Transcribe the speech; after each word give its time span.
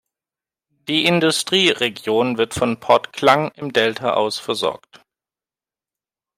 Die 0.87 1.05
Industrieregion 1.05 2.39
wird 2.39 2.55
von 2.55 2.79
Port 2.79 3.13
Klang 3.13 3.51
im 3.51 3.71
Delta 3.71 4.13
aus 4.15 4.39
versorgt. 4.39 5.03